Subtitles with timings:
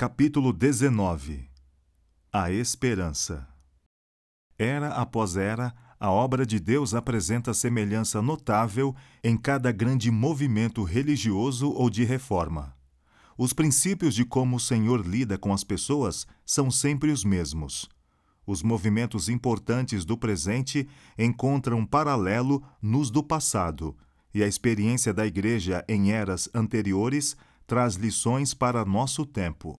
[0.00, 1.50] Capítulo 19
[2.32, 3.48] A Esperança
[4.56, 11.72] Era após era, a obra de Deus apresenta semelhança notável em cada grande movimento religioso
[11.72, 12.76] ou de reforma.
[13.36, 17.88] Os princípios de como o Senhor lida com as pessoas são sempre os mesmos.
[18.46, 20.88] Os movimentos importantes do presente
[21.18, 23.96] encontram paralelo nos do passado,
[24.32, 27.36] e a experiência da Igreja em eras anteriores
[27.66, 29.74] traz lições para nosso tempo.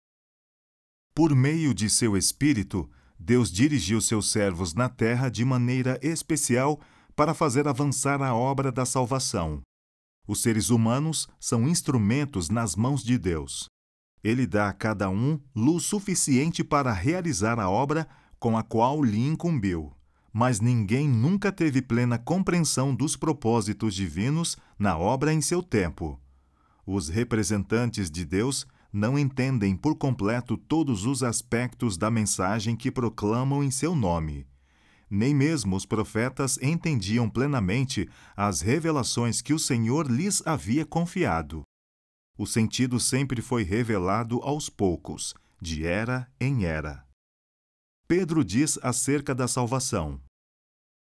[1.18, 6.78] Por meio de seu Espírito, Deus dirigiu seus servos na terra de maneira especial
[7.16, 9.60] para fazer avançar a obra da salvação.
[10.28, 13.68] Os seres humanos são instrumentos nas mãos de Deus.
[14.22, 18.06] Ele dá a cada um luz suficiente para realizar a obra
[18.38, 19.92] com a qual lhe incumbiu.
[20.32, 26.16] Mas ninguém nunca teve plena compreensão dos propósitos divinos na obra em seu tempo.
[26.86, 28.64] Os representantes de Deus
[28.98, 34.46] não entendem por completo todos os aspectos da mensagem que proclamam em seu nome.
[35.08, 41.62] Nem mesmo os profetas entendiam plenamente as revelações que o Senhor lhes havia confiado.
[42.36, 47.06] O sentido sempre foi revelado aos poucos, de era em era.
[48.06, 50.20] Pedro diz acerca da salvação.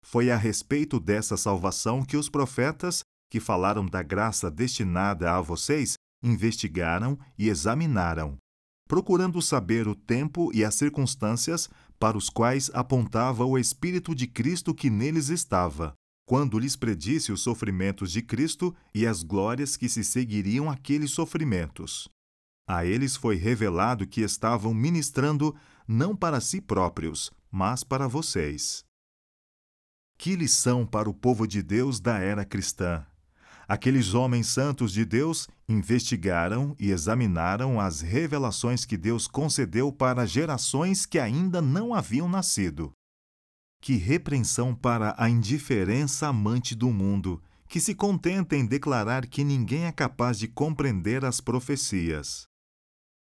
[0.03, 5.95] Foi a respeito dessa salvação que os profetas, que falaram da graça destinada a vocês,
[6.23, 8.38] investigaram e examinaram,
[8.88, 14.73] procurando saber o tempo e as circunstâncias para os quais apontava o Espírito de Cristo
[14.73, 15.94] que neles estava,
[16.25, 22.07] quando lhes predisse os sofrimentos de Cristo e as glórias que se seguiriam àqueles sofrimentos.
[22.67, 25.55] A eles foi revelado que estavam ministrando
[25.88, 28.85] não para si próprios, mas para vocês.
[30.17, 33.05] Que lição para o povo de Deus da era cristã!
[33.67, 41.06] Aqueles homens santos de Deus investigaram e examinaram as revelações que Deus concedeu para gerações
[41.06, 42.92] que ainda não haviam nascido.
[43.81, 49.85] Que repreensão para a indiferença amante do mundo, que se contenta em declarar que ninguém
[49.85, 52.45] é capaz de compreender as profecias.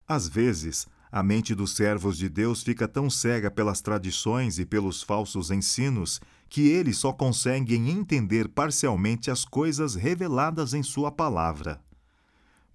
[0.08, 5.02] Às vezes, a mente dos servos de Deus fica tão cega pelas tradições e pelos
[5.02, 6.20] falsos ensinos
[6.50, 11.85] que eles só conseguem entender parcialmente as coisas reveladas em Sua palavra.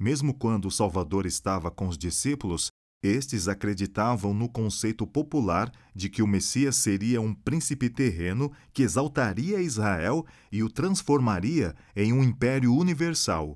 [0.00, 2.70] Mesmo quando o Salvador estava com os discípulos,
[3.02, 9.60] estes acreditavam no conceito popular de que o Messias seria um príncipe terreno que exaltaria
[9.60, 13.54] Israel e o transformaria em um império universal,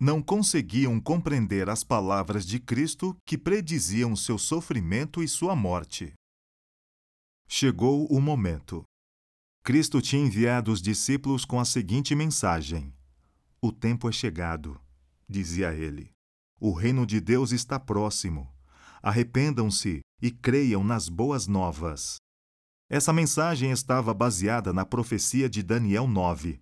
[0.00, 6.12] não conseguiam compreender as palavras de Cristo que prediziam seu sofrimento e sua morte.
[7.48, 8.84] Chegou o momento.
[9.64, 12.94] Cristo tinha enviado os discípulos com a seguinte mensagem:
[13.60, 14.80] O tempo é chegado,
[15.28, 16.10] dizia ele.
[16.60, 18.48] O reino de Deus está próximo.
[19.02, 22.16] Arrependam-se e creiam nas boas novas.
[22.90, 26.60] Essa mensagem estava baseada na profecia de Daniel 9,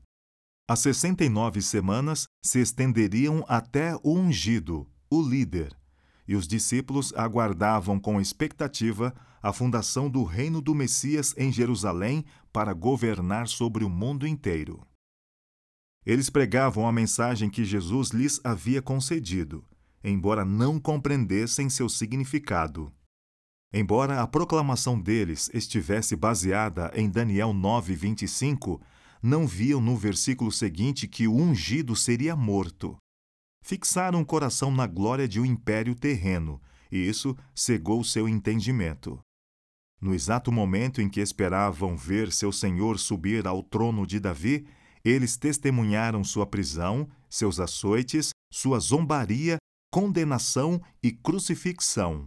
[0.68, 5.72] as 69 semanas se estenderiam até o ungido, o líder,
[6.26, 12.72] e os discípulos aguardavam com expectativa a fundação do reino do Messias em Jerusalém para
[12.72, 14.84] governar sobre o mundo inteiro.
[16.06, 19.64] Eles pregavam a mensagem que Jesus lhes havia concedido,
[20.04, 22.92] embora não compreendessem seu significado.
[23.72, 28.80] Embora a proclamação deles estivesse baseada em Daniel 9:25,
[29.20, 32.96] não viam no versículo seguinte que o ungido seria morto.
[33.60, 39.18] Fixaram o coração na glória de um império terreno, e isso cegou seu entendimento.
[40.00, 44.64] No exato momento em que esperavam ver seu senhor subir ao trono de Davi,
[45.08, 49.56] eles testemunharam sua prisão, seus açoites, sua zombaria,
[49.88, 52.26] condenação e crucifixão.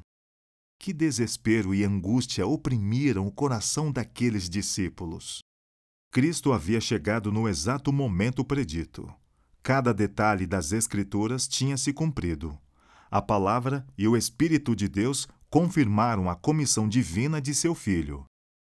[0.80, 5.40] Que desespero e angústia oprimiram o coração daqueles discípulos.
[6.10, 9.14] Cristo havia chegado no exato momento predito.
[9.62, 12.58] Cada detalhe das Escrituras tinha se cumprido.
[13.12, 18.24] A palavra e o Espírito de Deus confirmaram a comissão divina de seu filho.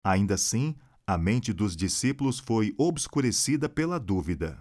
[0.05, 0.75] Ainda assim,
[1.06, 4.60] a mente dos discípulos foi obscurecida pela dúvida.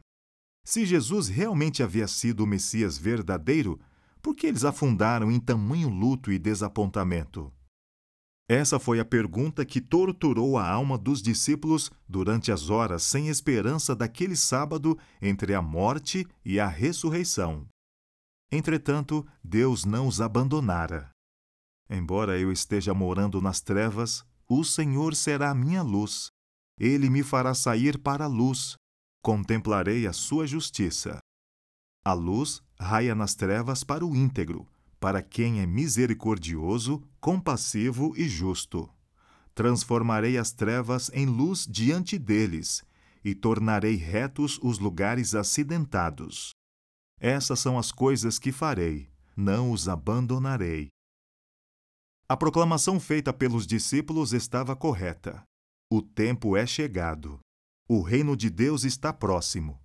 [0.64, 3.80] Se Jesus realmente havia sido o Messias verdadeiro,
[4.22, 7.52] por que eles afundaram em tamanho luto e desapontamento?
[8.48, 13.96] Essa foi a pergunta que torturou a alma dos discípulos durante as horas sem esperança
[13.96, 17.66] daquele sábado entre a morte e a ressurreição.
[18.52, 21.10] Entretanto, Deus não os abandonara.
[21.90, 26.30] Embora eu esteja morando nas trevas, o Senhor será minha luz.
[26.78, 28.76] Ele me fará sair para a luz.
[29.24, 31.20] Contemplarei a sua justiça.
[32.04, 34.68] A luz raia nas trevas para o íntegro,
[35.00, 38.90] para quem é misericordioso, compassivo e justo.
[39.56, 42.84] Transformarei as trevas em luz diante deles,
[43.24, 46.52] e tornarei retos os lugares acidentados.
[47.22, 50.90] Essas são as coisas que farei, não os abandonarei.
[52.32, 55.44] A proclamação feita pelos discípulos estava correta.
[55.92, 57.42] O tempo é chegado.
[57.90, 59.78] O reino de Deus está próximo.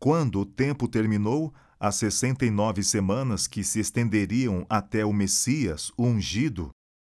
[0.00, 5.92] Quando o tempo terminou, as sessenta e nove semanas que se estenderiam até o Messias,
[5.96, 6.70] o ungido,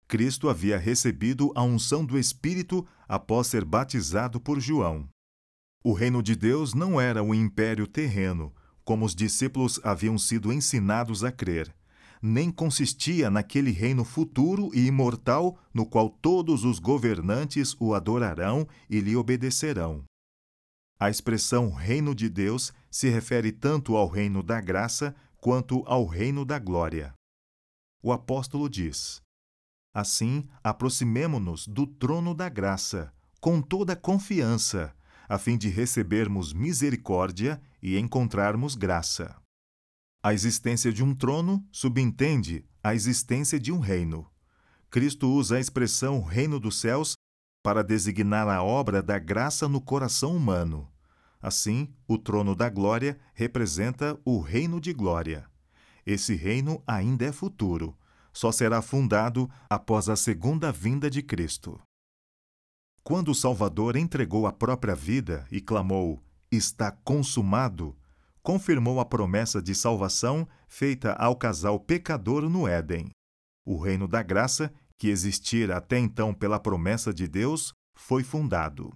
[0.09, 5.09] Cristo havia recebido a unção do Espírito após ser batizado por João.
[5.85, 11.23] O reino de Deus não era um império terreno, como os discípulos haviam sido ensinados
[11.23, 11.73] a crer
[12.21, 19.01] nem consistia naquele reino futuro e imortal no qual todos os governantes o adorarão e
[19.01, 20.05] lhe obedecerão.
[20.99, 26.45] A expressão reino de Deus se refere tanto ao reino da graça quanto ao reino
[26.45, 27.15] da glória.
[28.03, 29.23] O apóstolo diz:
[29.95, 34.95] Assim, aproximemo-nos do trono da graça, com toda confiança,
[35.27, 39.41] a fim de recebermos misericórdia e encontrarmos graça.
[40.23, 44.31] A existência de um trono subentende a existência de um reino.
[44.91, 47.15] Cristo usa a expressão reino dos céus
[47.63, 50.91] para designar a obra da graça no coração humano.
[51.41, 55.49] Assim, o trono da glória representa o reino de glória.
[56.05, 57.97] Esse reino ainda é futuro,
[58.31, 61.81] só será fundado após a segunda vinda de Cristo.
[63.03, 66.23] Quando o Salvador entregou a própria vida e clamou:
[66.53, 67.97] Está consumado,
[68.43, 73.11] confirmou a promessa de salvação feita ao casal pecador no Éden.
[73.67, 78.93] O reino da graça, que existira até então pela promessa de Deus, foi fundado.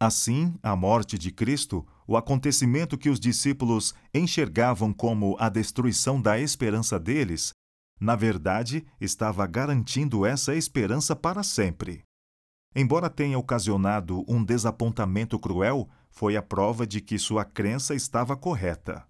[0.00, 6.38] Assim, a morte de Cristo, o acontecimento que os discípulos enxergavam como a destruição da
[6.40, 7.52] esperança deles,
[8.00, 12.02] na verdade, estava garantindo essa esperança para sempre.
[12.74, 19.06] Embora tenha ocasionado um desapontamento cruel, foi a prova de que sua crença estava correta.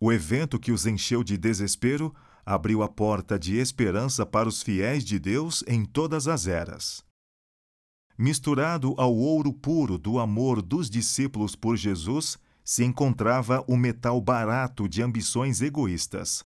[0.00, 2.14] O evento que os encheu de desespero
[2.44, 7.04] abriu a porta de esperança para os fiéis de Deus em todas as eras.
[8.18, 14.88] Misturado ao ouro puro do amor dos discípulos por Jesus, se encontrava o metal barato
[14.88, 16.42] de ambições egoístas.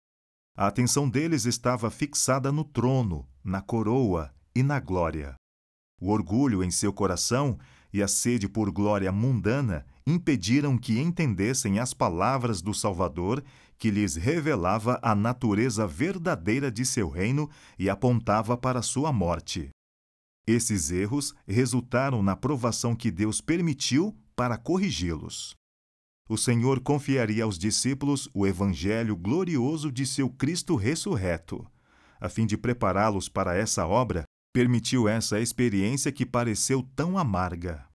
[0.57, 5.35] A atenção deles estava fixada no trono, na coroa e na glória.
[6.01, 7.59] O orgulho em seu coração
[7.93, 13.43] e a sede por glória mundana impediram que entendessem as palavras do Salvador,
[13.79, 17.49] que lhes revelava a natureza verdadeira de seu reino
[17.79, 19.71] e apontava para sua morte.
[20.47, 25.55] Esses erros resultaram na provação que Deus permitiu para corrigi-los.
[26.29, 31.67] O Senhor confiaria aos discípulos o evangelho glorioso de seu Cristo ressurreto.
[32.21, 37.87] A fim de prepará-los para essa obra, permitiu essa experiência que pareceu tão amarga.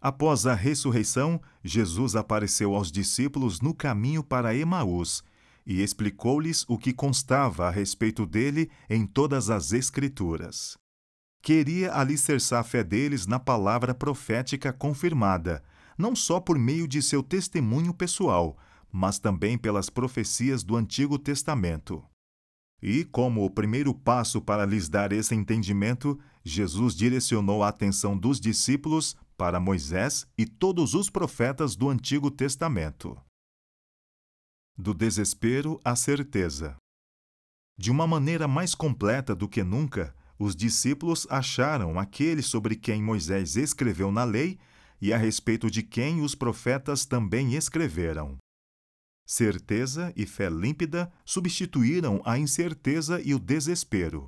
[0.00, 5.24] Após a ressurreição, Jesus apareceu aos discípulos no caminho para Emaús
[5.66, 10.76] e explicou-lhes o que constava a respeito dele em todas as Escrituras.
[11.42, 15.62] Queria alicerçar a fé deles na palavra profética confirmada,
[15.96, 18.58] não só por meio de seu testemunho pessoal,
[18.90, 22.04] mas também pelas profecias do Antigo Testamento.
[22.86, 28.38] E, como o primeiro passo para lhes dar esse entendimento, Jesus direcionou a atenção dos
[28.38, 33.18] discípulos para Moisés e todos os profetas do Antigo Testamento.
[34.76, 36.76] Do desespero à certeza.
[37.74, 43.56] De uma maneira mais completa do que nunca, os discípulos acharam aquele sobre quem Moisés
[43.56, 44.58] escreveu na lei
[45.00, 48.36] e a respeito de quem os profetas também escreveram.
[49.26, 54.26] Certeza e fé límpida substituíram a incerteza e o desespero.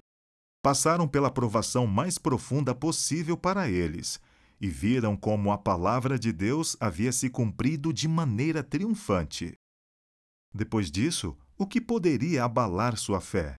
[0.62, 4.18] Passaram pela provação mais profunda possível para eles
[4.58, 9.52] e viram como a palavra de Deus havia se cumprido de maneira triunfante.
[10.52, 13.54] Depois disso, o que poderia abalar sua fé?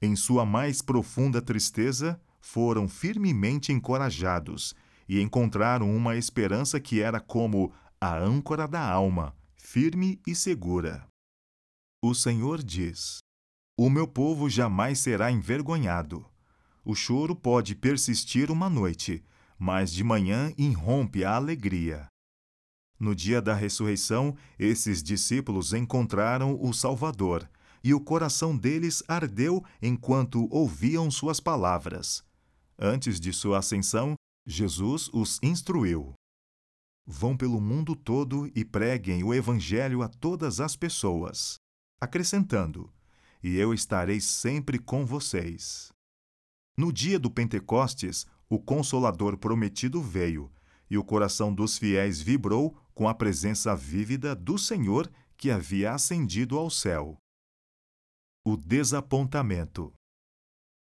[0.00, 4.74] Em sua mais profunda tristeza, foram firmemente encorajados
[5.06, 9.36] e encontraram uma esperança que era como a âncora da alma
[9.66, 11.08] firme e segura.
[12.00, 13.18] O Senhor diz:
[13.76, 16.24] O meu povo jamais será envergonhado.
[16.84, 19.24] O choro pode persistir uma noite,
[19.58, 22.06] mas de manhã irrompe a alegria.
[22.98, 27.50] No dia da ressurreição, esses discípulos encontraram o Salvador,
[27.82, 32.24] e o coração deles ardeu enquanto ouviam suas palavras.
[32.78, 34.14] Antes de sua ascensão,
[34.46, 36.14] Jesus os instruiu.
[37.06, 41.56] Vão pelo mundo todo e preguem o Evangelho a todas as pessoas.
[42.00, 42.92] Acrescentando:
[43.46, 45.92] e eu estarei sempre com vocês.
[46.76, 50.52] No dia do Pentecostes, o Consolador prometido veio,
[50.90, 56.58] e o coração dos fiéis vibrou com a presença vívida do Senhor que havia ascendido
[56.58, 57.16] ao céu.
[58.44, 59.92] O desapontamento.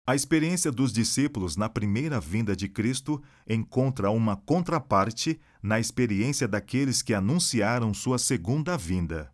[0.05, 7.01] A experiência dos discípulos na primeira vinda de Cristo encontra uma contraparte na experiência daqueles
[7.01, 9.31] que anunciaram sua segunda vinda.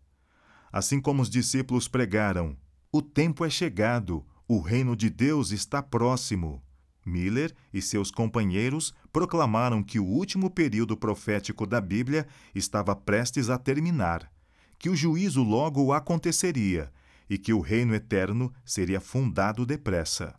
[0.70, 2.56] Assim como os discípulos pregaram:
[2.92, 6.62] O tempo é chegado, o reino de Deus está próximo.
[7.04, 13.56] Miller e seus companheiros proclamaram que o último período profético da Bíblia estava prestes a
[13.56, 14.30] terminar,
[14.78, 16.92] que o juízo logo aconteceria
[17.28, 20.34] e que o reino eterno seria fundado depressa.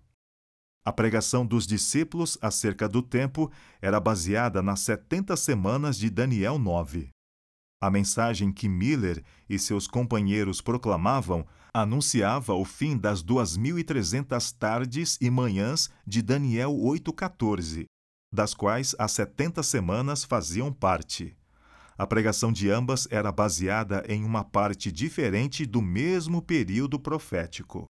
[0.86, 7.10] A pregação dos discípulos acerca do tempo era baseada nas 70 semanas de Daniel 9.
[7.82, 15.30] A mensagem que Miller e seus companheiros proclamavam anunciava o fim das 2.300 tardes e
[15.30, 17.86] manhãs de Daniel 8,14,
[18.34, 21.38] das quais as 70 semanas faziam parte.
[21.98, 27.86] A pregação de ambas era baseada em uma parte diferente do mesmo período profético.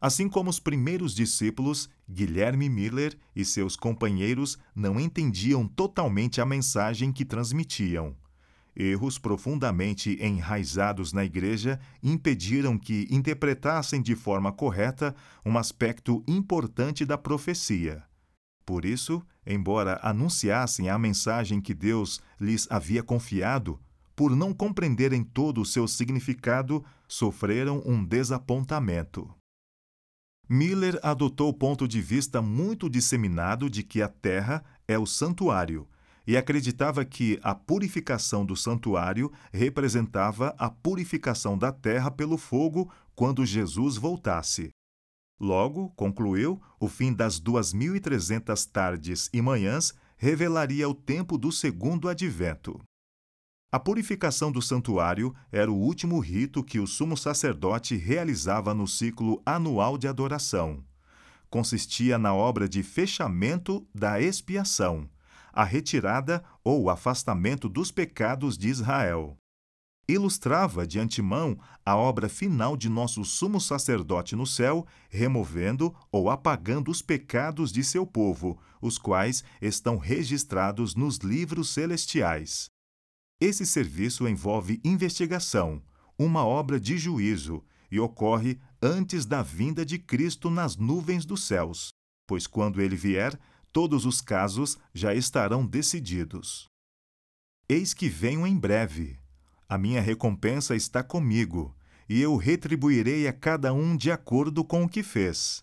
[0.00, 7.12] Assim como os primeiros discípulos, Guilherme Miller e seus companheiros não entendiam totalmente a mensagem
[7.12, 8.14] que transmitiam.
[8.78, 17.16] Erros profundamente enraizados na Igreja impediram que interpretassem de forma correta um aspecto importante da
[17.16, 18.04] profecia.
[18.66, 23.80] Por isso, embora anunciassem a mensagem que Deus lhes havia confiado,
[24.14, 29.35] por não compreenderem todo o seu significado, sofreram um desapontamento.
[30.48, 35.88] Miller adotou o ponto de vista muito disseminado de que a Terra é o santuário
[36.26, 43.46] e acreditava que a purificação do santuário representava a purificação da terra pelo fogo quando
[43.46, 44.70] Jesus voltasse.
[45.38, 52.80] Logo, concluiu, o fim das 2.300 tardes e manhãs revelaria o tempo do segundo advento.
[53.72, 59.42] A purificação do santuário era o último rito que o sumo sacerdote realizava no ciclo
[59.44, 60.84] anual de adoração.
[61.50, 65.10] Consistia na obra de fechamento da expiação,
[65.52, 69.36] a retirada ou afastamento dos pecados de Israel.
[70.08, 76.88] Ilustrava de antemão a obra final de nosso sumo sacerdote no céu, removendo ou apagando
[76.88, 82.70] os pecados de seu povo, os quais estão registrados nos livros celestiais.
[83.40, 85.82] Esse serviço envolve investigação,
[86.18, 91.90] uma obra de juízo, e ocorre antes da vinda de Cristo nas nuvens dos céus,
[92.26, 93.38] pois quando ele vier,
[93.72, 96.66] todos os casos já estarão decididos.
[97.68, 99.18] Eis que venho em breve.
[99.68, 101.76] A minha recompensa está comigo,
[102.08, 105.58] e eu retribuirei a cada um de acordo com o que fez.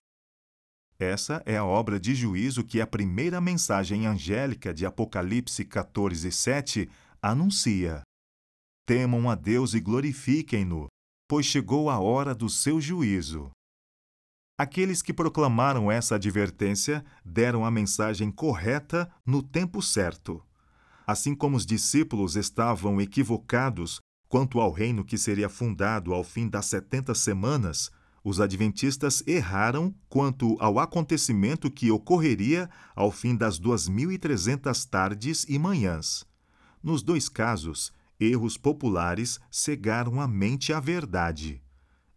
[0.99, 6.89] Essa é a obra de juízo que a primeira mensagem angélica de Apocalipse 14, 7
[7.23, 8.01] anuncia.
[8.85, 10.87] Temam a Deus e glorifiquem-no,
[11.25, 13.49] pois chegou a hora do seu juízo.
[14.59, 20.43] Aqueles que proclamaram essa advertência deram a mensagem correta no tempo certo.
[21.07, 26.65] Assim como os discípulos estavam equivocados quanto ao reino que seria fundado ao fim das
[26.65, 27.89] setenta semanas,
[28.21, 36.25] os adventistas erraram quanto ao acontecimento que ocorreria ao fim das 2.300 tardes e manhãs.
[36.83, 41.63] Nos dois casos, erros populares cegaram a mente à verdade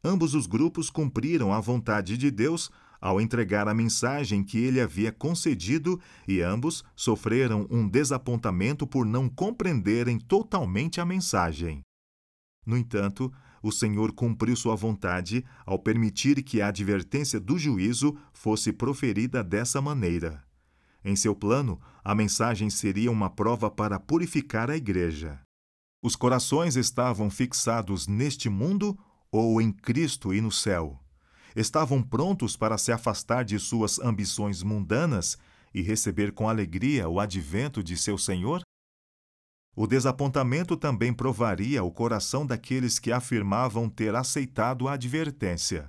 [0.07, 2.71] ambos os grupos cumpriram a vontade de Deus
[3.01, 9.29] ao entregar a mensagem que ele havia concedido e ambos sofreram um desapontamento por não
[9.29, 11.83] compreenderem totalmente a mensagem.
[12.65, 13.33] No entanto,
[13.63, 19.81] o Senhor cumpriu sua vontade ao permitir que a advertência do juízo fosse proferida dessa
[19.81, 20.46] maneira.
[21.07, 25.41] Em seu plano, a mensagem seria uma prova para purificar a igreja.
[26.03, 28.99] Os corações estavam fixados neste mundo
[29.31, 31.01] ou em Cristo e no céu,
[31.55, 35.39] estavam prontos para se afastar de suas ambições mundanas
[35.73, 38.63] e receber com alegria o advento de seu Senhor?
[39.77, 45.89] O desapontamento também provaria o coração daqueles que afirmavam ter aceitado a advertência.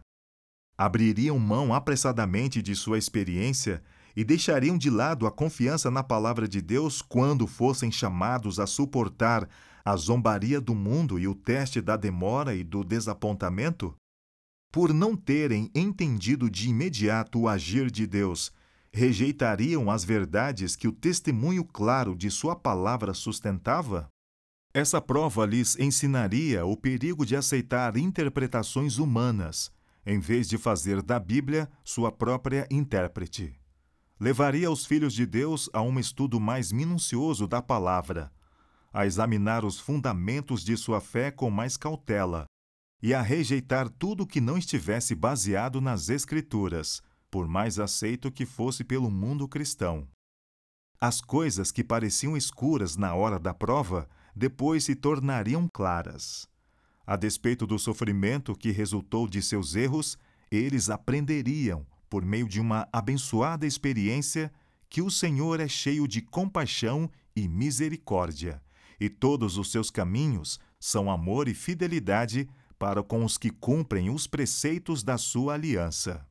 [0.78, 3.82] Abririam mão apressadamente de sua experiência
[4.18, 9.48] e deixariam de lado a confiança na palavra de Deus quando fossem chamados a suportar
[9.86, 13.96] a zombaria do mundo e o teste da demora e do desapontamento?
[14.72, 18.52] Por não terem entendido de imediato o agir de Deus,
[18.92, 24.10] rejeitariam as verdades que o testemunho claro de Sua palavra sustentava?
[24.74, 29.72] Essa prova lhes ensinaria o perigo de aceitar interpretações humanas,
[30.04, 33.60] em vez de fazer da Bíblia sua própria intérprete.
[34.20, 38.32] Levaria os filhos de Deus a um estudo mais minucioso da palavra,
[38.92, 42.46] a examinar os fundamentos de sua fé com mais cautela
[43.00, 48.84] e a rejeitar tudo que não estivesse baseado nas Escrituras, por mais aceito que fosse
[48.84, 50.08] pelo mundo cristão.
[51.00, 56.50] As coisas que pareciam escuras na hora da prova depois se tornariam claras.
[57.06, 60.18] A despeito do sofrimento que resultou de seus erros,
[60.50, 64.52] eles aprenderiam, por meio de uma abençoada experiência,
[64.90, 68.62] que o Senhor é cheio de compaixão e misericórdia,
[69.00, 72.48] e todos os seus caminhos são amor e fidelidade
[72.80, 76.26] para com os que cumprem os preceitos da sua aliança.